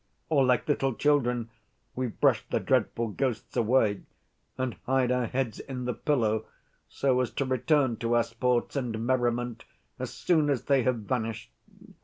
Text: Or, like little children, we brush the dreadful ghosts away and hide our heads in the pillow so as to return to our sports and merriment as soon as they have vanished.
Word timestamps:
Or, 0.29 0.43
like 0.43 0.67
little 0.67 0.95
children, 0.95 1.51
we 1.95 2.07
brush 2.07 2.43
the 2.49 2.59
dreadful 2.59 3.09
ghosts 3.09 3.55
away 3.55 4.01
and 4.57 4.73
hide 4.87 5.11
our 5.11 5.27
heads 5.27 5.59
in 5.59 5.85
the 5.85 5.93
pillow 5.93 6.47
so 6.89 7.19
as 7.21 7.29
to 7.33 7.45
return 7.45 7.97
to 7.97 8.15
our 8.15 8.23
sports 8.23 8.75
and 8.75 9.05
merriment 9.05 9.63
as 9.99 10.11
soon 10.11 10.49
as 10.49 10.63
they 10.63 10.81
have 10.81 11.01
vanished. 11.01 11.51